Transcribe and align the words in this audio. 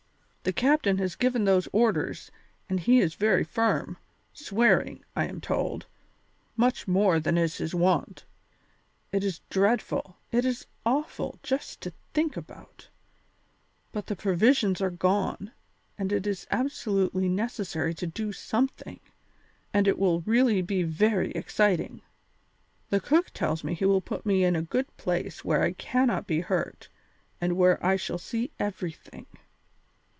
The 0.43 0.53
captain 0.53 0.97
has 0.97 1.15
given 1.15 1.45
those 1.45 1.67
orders, 1.71 2.31
and 2.67 2.79
he 2.79 2.97
is 2.99 3.13
very 3.13 3.43
firm, 3.43 3.97
swearing, 4.33 5.05
I 5.15 5.27
am 5.27 5.39
told, 5.39 5.85
much 6.57 6.87
more 6.87 7.19
than 7.19 7.37
is 7.37 7.57
his 7.59 7.75
wont. 7.75 8.25
It 9.11 9.23
is 9.23 9.41
dreadful, 9.51 10.17
it 10.31 10.43
is 10.43 10.65
awful 10.83 11.37
just 11.43 11.79
to 11.81 11.93
think 12.15 12.35
about, 12.35 12.87
but 13.91 14.07
the 14.07 14.15
provisions 14.15 14.81
are 14.81 14.89
gone, 14.89 15.51
and 15.95 16.11
it 16.11 16.25
is 16.25 16.47
absolutely 16.49 17.29
necessary 17.29 17.93
to 17.93 18.07
do 18.07 18.33
something, 18.33 18.99
and 19.71 19.87
it 19.87 19.99
will 19.99 20.21
really 20.21 20.63
be 20.63 20.81
very 20.81 21.29
exciting. 21.33 22.01
The 22.89 22.99
cook 22.99 23.29
tells 23.29 23.63
me 23.63 23.75
he 23.75 23.85
will 23.85 24.01
put 24.01 24.25
me 24.25 24.43
in 24.43 24.55
a 24.55 24.63
good 24.63 24.87
place 24.97 25.45
where 25.45 25.61
I 25.61 25.73
cannot 25.73 26.25
be 26.25 26.39
hurt 26.39 26.89
and 27.39 27.55
where 27.55 27.77
I 27.85 27.95
shall 27.95 28.17
see 28.17 28.49
everything. 28.57 29.27